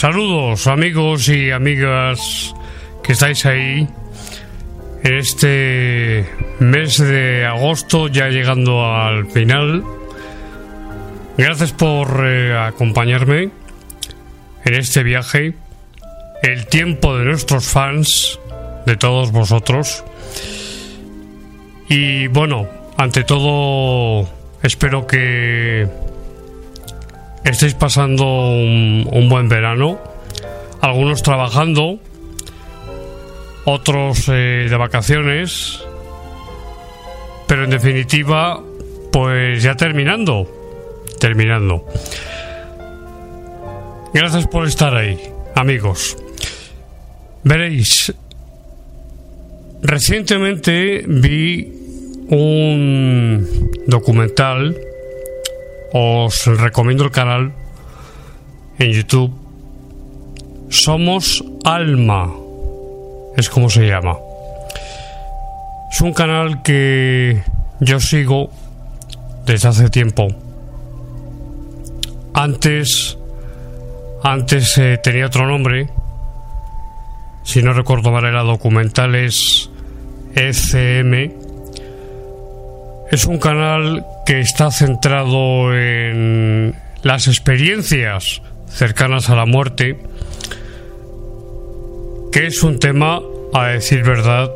Saludos 0.00 0.66
amigos 0.66 1.28
y 1.28 1.50
amigas 1.50 2.54
que 3.02 3.12
estáis 3.12 3.44
ahí 3.44 3.86
en 5.04 5.14
este 5.14 6.24
mes 6.58 6.96
de 6.96 7.44
agosto 7.44 8.08
ya 8.08 8.28
llegando 8.28 8.82
al 8.82 9.26
final. 9.26 9.84
Gracias 11.36 11.72
por 11.72 12.26
eh, 12.26 12.56
acompañarme 12.56 13.50
en 14.64 14.74
este 14.74 15.02
viaje, 15.02 15.52
el 16.42 16.66
tiempo 16.66 17.18
de 17.18 17.26
nuestros 17.26 17.66
fans, 17.66 18.40
de 18.86 18.96
todos 18.96 19.32
vosotros. 19.32 20.02
Y 21.90 22.26
bueno, 22.28 22.66
ante 22.96 23.22
todo 23.22 24.26
espero 24.62 25.06
que 25.06 25.86
estéis 27.44 27.74
pasando 27.74 28.24
un, 28.24 29.28
buen 29.28 29.48
verano, 29.48 29.98
algunos 30.80 31.22
trabajando, 31.22 31.98
otros 33.64 34.28
eh, 34.28 34.66
de 34.68 34.76
vacaciones, 34.76 35.80
pero 37.46 37.64
en 37.64 37.70
definitiva, 37.70 38.62
pues 39.12 39.62
ya 39.62 39.74
terminando, 39.76 40.46
terminando. 41.18 41.86
Gracias 44.12 44.46
por 44.46 44.66
estar 44.66 44.94
ahí, 44.94 45.18
amigos. 45.54 46.16
Veréis, 47.42 48.12
recientemente 49.82 51.04
vi 51.06 51.72
un 52.28 53.70
documental 53.86 54.76
os 55.92 56.46
recomiendo 56.46 57.04
el 57.04 57.10
canal 57.10 57.52
en 58.78 58.92
YouTube. 58.92 59.32
Somos 60.68 61.44
Alma, 61.64 62.32
es 63.36 63.48
como 63.50 63.68
se 63.68 63.86
llama. 63.86 64.16
Es 65.90 66.00
un 66.00 66.12
canal 66.12 66.62
que 66.62 67.42
yo 67.80 67.98
sigo 67.98 68.50
desde 69.44 69.68
hace 69.68 69.90
tiempo. 69.90 70.28
Antes, 72.32 73.18
antes 74.22 74.78
eh, 74.78 74.98
tenía 75.02 75.26
otro 75.26 75.46
nombre. 75.46 75.88
Si 77.42 77.62
no 77.62 77.72
recuerdo 77.72 78.12
mal, 78.12 78.24
era 78.24 78.42
documentales 78.42 79.70
ECM. 80.34 81.32
Es 83.10 83.24
un 83.26 83.38
canal 83.38 84.06
que 84.30 84.38
está 84.38 84.70
centrado 84.70 85.74
en 85.74 86.76
las 87.02 87.26
experiencias 87.26 88.42
cercanas 88.68 89.28
a 89.28 89.34
la 89.34 89.44
muerte, 89.44 89.98
que 92.30 92.46
es 92.46 92.62
un 92.62 92.78
tema, 92.78 93.18
a 93.52 93.66
decir 93.66 94.04
verdad, 94.04 94.48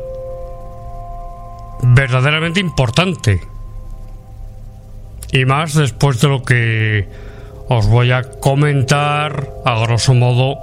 verdaderamente 1.83 2.61
importante. 2.61 3.41
Y 5.33 5.43
más 5.43 5.73
después 5.73 6.21
de 6.21 6.29
lo 6.29 6.41
que 6.43 7.09
os 7.67 7.85
voy 7.85 8.13
a 8.13 8.21
comentar, 8.23 9.49
a 9.65 9.77
grosso 9.79 10.13
modo, 10.13 10.57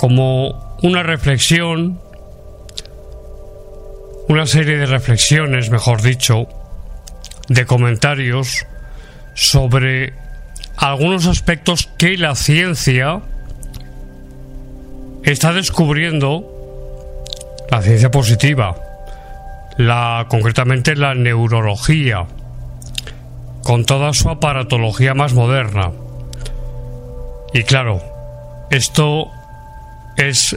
como 0.00 0.76
una 0.82 1.04
reflexión, 1.04 2.00
una 4.28 4.46
serie 4.46 4.76
de 4.76 4.86
reflexiones, 4.86 5.70
mejor 5.70 6.02
dicho, 6.02 6.48
de 7.48 7.66
comentarios 7.66 8.66
sobre 9.34 10.14
algunos 10.76 11.26
aspectos 11.26 11.88
que 11.98 12.16
la 12.16 12.34
ciencia 12.34 13.20
está 15.22 15.52
descubriendo, 15.52 16.48
la 17.70 17.82
ciencia 17.82 18.10
positiva, 18.10 18.76
la 19.76 20.26
concretamente 20.28 20.96
la 20.96 21.14
neurología, 21.14 22.26
con 23.62 23.84
toda 23.84 24.12
su 24.12 24.28
aparatología 24.28 25.14
más 25.14 25.34
moderna. 25.34 25.92
Y 27.54 27.62
claro, 27.64 28.02
esto 28.70 29.30
es 30.16 30.56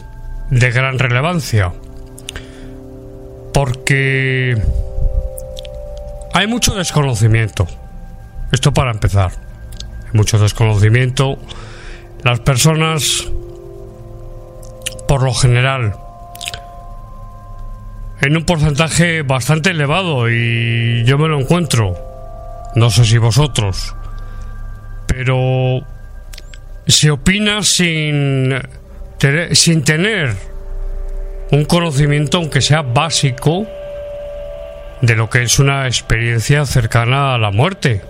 de 0.50 0.72
gran 0.72 0.97
relevancia, 0.97 1.72
porque 3.53 4.57
hay 6.35 6.47
mucho 6.47 6.75
desconocimiento. 6.75 7.66
Esto 8.51 8.73
para 8.73 8.91
empezar. 8.91 9.31
Hay 10.03 10.12
mucho 10.12 10.38
desconocimiento. 10.38 11.38
Las 12.23 12.41
personas, 12.41 13.31
por 15.07 15.23
lo 15.23 15.34
general, 15.34 15.96
en 18.19 18.35
un 18.35 18.44
porcentaje 18.44 19.22
bastante 19.22 19.69
elevado 19.69 20.29
y 20.29 21.06
yo 21.06 21.18
me 21.18 21.29
lo 21.29 21.40
encuentro. 21.40 21.96
No 22.75 22.90
sé 22.90 23.06
si 23.06 23.17
vosotros. 23.17 23.96
Pero 25.07 25.84
se 26.85 27.12
opina 27.12 27.63
sin, 27.63 28.53
sin 29.53 29.84
tener 29.85 30.35
un 31.53 31.63
conocimiento, 31.63 32.40
aunque 32.40 32.59
sea 32.59 32.81
básico, 32.81 33.66
de 35.02 35.16
lo 35.16 35.30
que 35.30 35.44
es 35.44 35.60
una 35.60 35.88
experiencia 35.88 36.66
cercana 36.66 37.36
a 37.36 37.38
la 37.38 37.52
muerte. 37.52 38.02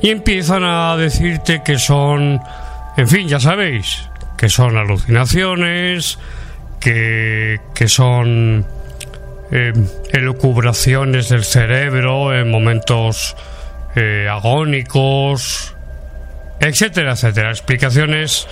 Y 0.00 0.10
empiezan 0.10 0.64
a 0.64 0.96
decirte 0.96 1.62
que 1.64 1.78
son, 1.78 2.40
en 2.96 3.08
fin, 3.08 3.28
ya 3.28 3.40
sabéis, 3.40 4.08
que 4.36 4.48
son 4.48 4.76
alucinaciones, 4.76 6.18
que, 6.80 7.60
que 7.74 7.88
son 7.88 8.64
eh, 9.50 9.72
elucubraciones 10.12 11.28
del 11.30 11.44
cerebro 11.44 12.38
en 12.38 12.50
momentos 12.50 13.36
eh, 13.96 14.28
agónicos, 14.30 15.74
etcétera, 16.60 17.12
etcétera. 17.12 17.50
Explicaciones 17.50 18.46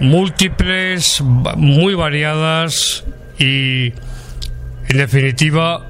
múltiples, 0.00 1.22
muy 1.22 1.94
variadas 1.94 3.04
y 3.38 3.94
en 4.88 4.98
definitiva, 4.98 5.86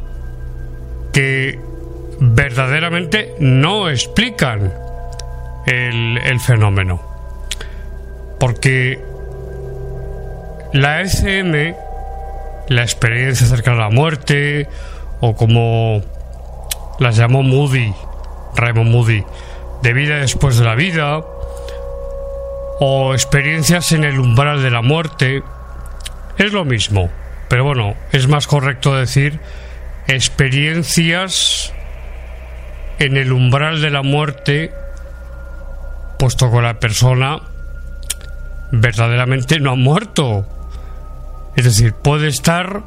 que 1.12 1.58
verdaderamente 2.20 3.34
no 3.38 3.88
explican 3.88 4.72
el, 5.66 6.40
fenómeno. 6.40 7.00
Porque 8.38 9.00
la 10.72 11.02
ECM, 11.02 11.74
la 12.68 12.82
experiencia 12.82 13.46
cercana 13.46 13.78
a 13.78 13.88
la 13.88 13.90
muerte, 13.90 14.68
o 15.20 15.34
como 15.34 16.02
las 16.98 17.16
llamó 17.16 17.42
Moody, 17.42 17.92
Raymond 18.54 18.90
Moody, 18.90 19.24
de 19.82 19.92
vida 19.92 20.16
después 20.16 20.58
de 20.58 20.64
la 20.64 20.74
vida, 20.74 21.20
o 22.78 23.14
experiencias 23.14 23.92
en 23.92 24.04
el 24.04 24.18
umbral 24.20 24.62
de 24.62 24.70
la 24.70 24.82
muerte, 24.82 25.42
es 26.38 26.52
lo 26.52 26.64
mismo. 26.64 27.10
Pero 27.48 27.64
bueno, 27.64 27.94
es 28.12 28.28
más 28.28 28.46
correcto 28.46 28.94
decir 28.94 29.40
experiencias 30.08 31.72
en 32.98 33.16
el 33.16 33.32
umbral 33.32 33.80
de 33.82 33.90
la 33.90 34.02
muerte, 34.02 34.72
puesto 36.18 36.50
que 36.50 36.60
la 36.62 36.80
persona 36.80 37.40
verdaderamente 38.70 39.60
no 39.60 39.72
ha 39.72 39.76
muerto. 39.76 40.46
Es 41.56 41.64
decir, 41.64 41.94
puede 41.94 42.28
estar, 42.28 42.82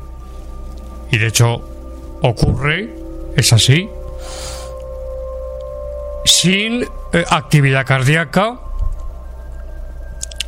y 1.11 1.17
de 1.17 1.27
hecho 1.27 1.67
ocurre, 2.21 2.89
es 3.35 3.53
así, 3.53 3.89
sin 6.25 6.83
eh, 7.13 7.25
actividad 7.29 7.85
cardíaca, 7.85 8.59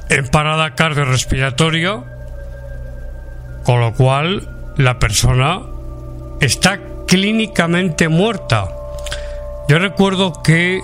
en 0.09 0.27
parada 0.27 0.75
cardiorrespiratoria, 0.75 2.03
con 3.63 3.79
lo 3.79 3.93
cual 3.93 4.73
la 4.77 4.99
persona 4.99 5.61
está 6.39 6.79
clínicamente 7.07 8.07
muerta. 8.09 8.69
Yo 9.67 9.79
recuerdo 9.79 10.41
que 10.43 10.81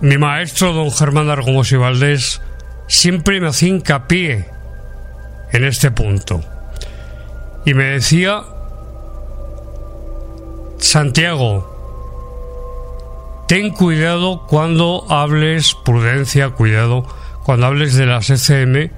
mi 0.00 0.18
maestro, 0.18 0.72
don 0.72 0.90
Germán 0.90 1.30
Argomos 1.30 1.70
y 1.72 1.76
Valdés, 1.76 2.40
siempre 2.88 3.40
me 3.40 3.48
hacía 3.48 3.68
hincapié 3.68 4.48
en 5.52 5.64
este 5.64 5.90
punto. 5.90 6.40
Y 7.64 7.74
me 7.74 7.84
decía, 7.84 8.42
Santiago, 10.78 11.74
ten 13.48 13.70
cuidado 13.70 14.46
cuando 14.46 15.06
hables, 15.08 15.74
prudencia, 15.74 16.50
cuidado, 16.50 17.06
cuando 17.44 17.66
hables 17.66 17.94
de 17.94 18.06
las 18.06 18.28
ECM, 18.30 18.90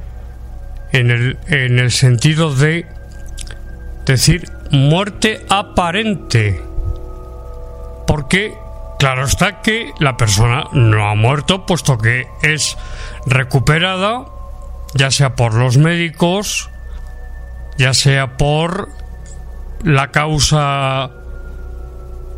en 0.92 1.10
el, 1.10 1.38
en 1.48 1.78
el 1.78 1.90
sentido 1.90 2.54
de 2.54 2.86
decir 4.04 4.50
muerte 4.70 5.44
aparente. 5.48 6.62
Porque 8.06 8.54
Claro 8.98 9.24
está 9.24 9.60
que 9.60 9.92
la 10.00 10.16
persona 10.16 10.68
no 10.72 11.10
ha 11.10 11.14
muerto 11.14 11.66
puesto 11.66 11.98
que 11.98 12.26
es 12.42 12.78
recuperada 13.26 14.24
ya 14.94 15.10
sea 15.10 15.34
por 15.34 15.52
los 15.52 15.76
médicos, 15.76 16.70
ya 17.76 17.92
sea 17.92 18.38
por 18.38 18.88
la 19.84 20.10
causa 20.12 21.10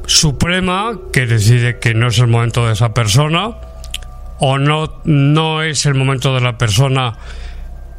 suprema 0.07 0.99
que 1.13 1.27
decide 1.27 1.79
que 1.79 1.95
no 1.95 2.09
es 2.09 2.19
el 2.19 2.27
momento 2.27 2.67
de 2.67 2.73
esa 2.73 2.93
persona 2.93 3.57
o 4.41 4.59
no, 4.59 5.01
no 5.05 5.63
es 5.63 5.87
el 5.87 5.95
momento 5.95 6.35
de 6.35 6.41
la 6.41 6.59
persona 6.59 7.17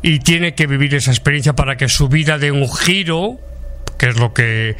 y 0.01 0.19
tiene 0.19 0.53
que 0.53 0.67
vivir 0.67 0.95
esa 0.95 1.11
experiencia 1.11 1.53
para 1.53 1.77
que 1.77 1.89
su 1.89 2.07
vida 2.07 2.37
dé 2.37 2.51
un 2.51 2.71
giro, 2.71 3.37
que 3.97 4.07
es 4.09 4.17
lo 4.17 4.33
que 4.33 4.77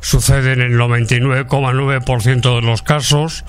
sucede 0.00 0.52
en 0.52 0.60
el 0.60 0.78
99,9% 0.78 2.54
de 2.56 2.62
los 2.62 2.82
casos. 2.82 3.44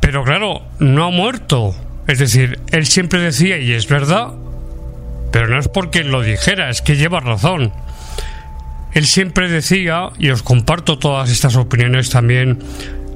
Pero 0.00 0.24
claro, 0.24 0.62
no 0.78 1.04
ha 1.04 1.10
muerto. 1.10 1.74
Es 2.06 2.18
decir, 2.18 2.60
él 2.70 2.86
siempre 2.86 3.20
decía, 3.20 3.58
y 3.58 3.72
es 3.72 3.88
verdad, 3.88 4.32
pero 5.30 5.48
no 5.48 5.58
es 5.58 5.68
porque 5.68 6.04
lo 6.04 6.22
dijera, 6.22 6.70
es 6.70 6.82
que 6.82 6.96
lleva 6.96 7.20
razón. 7.20 7.72
Él 8.92 9.06
siempre 9.06 9.48
decía, 9.48 10.10
y 10.18 10.30
os 10.30 10.42
comparto 10.42 10.98
todas 10.98 11.30
estas 11.30 11.56
opiniones 11.56 12.10
también 12.10 12.58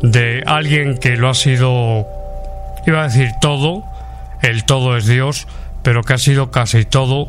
de 0.03 0.43
alguien 0.47 0.97
que 0.97 1.17
lo 1.17 1.29
ha 1.29 1.35
sido, 1.35 2.07
iba 2.87 3.03
a 3.03 3.09
decir 3.09 3.31
todo, 3.41 3.85
el 4.43 4.65
todo 4.65 4.97
es 4.97 5.07
Dios, 5.07 5.47
pero 5.87 6.03
que 6.03 6.15
ha 6.15 6.19
sido 6.19 6.51
casi 6.51 6.85
todo 6.85 7.29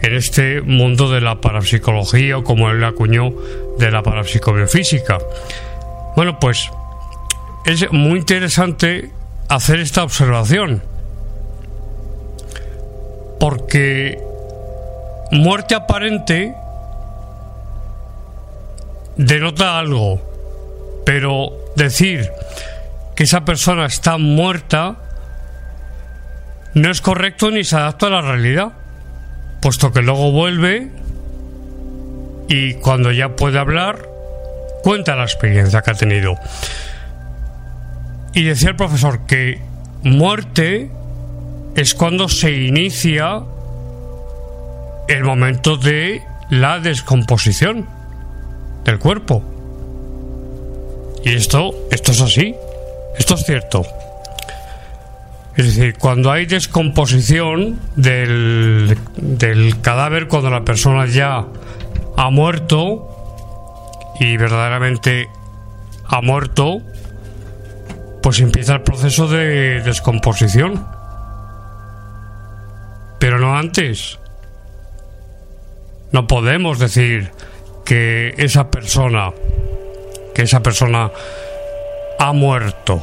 en 0.00 0.14
este 0.14 0.62
mundo 0.62 1.10
de 1.10 1.20
la 1.20 1.42
parapsicología 1.42 2.38
o 2.38 2.42
como 2.42 2.70
él 2.70 2.82
acuñó 2.82 3.34
de 3.78 3.90
la 3.90 4.02
parapsicobiofísica. 4.02 5.18
Bueno, 6.16 6.40
pues 6.40 6.70
es 7.66 7.92
muy 7.92 8.20
interesante 8.20 9.10
hacer 9.50 9.80
esta 9.80 10.04
observación 10.04 10.82
porque 13.38 14.18
muerte 15.30 15.74
aparente 15.74 16.54
denota 19.18 19.78
algo, 19.78 20.22
pero 21.04 21.52
decir 21.76 22.30
que 23.14 23.24
esa 23.24 23.44
persona 23.44 23.84
está 23.84 24.16
muerta 24.16 24.96
no 26.76 26.90
es 26.90 27.00
correcto 27.00 27.50
ni 27.50 27.64
se 27.64 27.74
adapta 27.74 28.08
a 28.08 28.10
la 28.10 28.20
realidad, 28.20 28.72
puesto 29.62 29.92
que 29.92 30.02
luego 30.02 30.30
vuelve 30.30 30.90
y 32.48 32.74
cuando 32.74 33.10
ya 33.12 33.34
puede 33.34 33.58
hablar, 33.58 34.06
cuenta 34.82 35.16
la 35.16 35.22
experiencia 35.22 35.80
que 35.80 35.90
ha 35.90 35.94
tenido. 35.94 36.38
Y 38.34 38.44
decía 38.44 38.68
el 38.68 38.76
profesor 38.76 39.24
que 39.24 39.58
muerte 40.02 40.90
es 41.76 41.94
cuando 41.94 42.28
se 42.28 42.52
inicia 42.52 43.42
el 45.08 45.24
momento 45.24 45.78
de 45.78 46.22
la 46.50 46.78
descomposición 46.78 47.86
del 48.84 48.98
cuerpo. 48.98 49.42
Y 51.24 51.36
esto, 51.36 51.74
esto 51.90 52.12
es 52.12 52.20
así, 52.20 52.54
esto 53.16 53.34
es 53.34 53.44
cierto. 53.44 53.82
Es 55.56 55.64
decir, 55.64 55.96
cuando 55.98 56.30
hay 56.30 56.44
descomposición 56.44 57.80
del, 57.96 58.98
del 59.16 59.80
cadáver, 59.80 60.28
cuando 60.28 60.50
la 60.50 60.64
persona 60.64 61.06
ya 61.06 61.46
ha 62.16 62.30
muerto 62.30 63.08
y 64.20 64.36
verdaderamente 64.36 65.28
ha 66.04 66.20
muerto, 66.20 66.82
pues 68.22 68.40
empieza 68.40 68.74
el 68.74 68.82
proceso 68.82 69.28
de 69.28 69.80
descomposición. 69.80 70.86
Pero 73.18 73.38
no 73.38 73.56
antes. 73.56 74.18
No 76.12 76.26
podemos 76.26 76.78
decir 76.78 77.30
que 77.84 78.34
esa 78.36 78.70
persona, 78.70 79.32
que 80.34 80.42
esa 80.42 80.62
persona 80.62 81.10
ha 82.18 82.32
muerto. 82.32 83.02